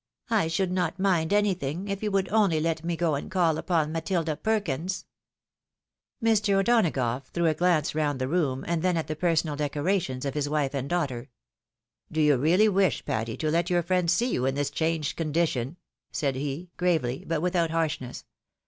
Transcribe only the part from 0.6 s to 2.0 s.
not mind anything